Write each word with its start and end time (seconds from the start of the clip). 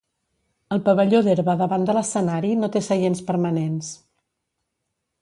El 0.75 0.79
pavelló 0.87 1.19
d'herba 1.27 1.55
davant 1.59 1.85
de 1.91 1.97
l'escenari 1.97 2.57
no 2.65 2.73
te 2.77 2.85
seients 2.89 3.25
permanents. 3.31 3.95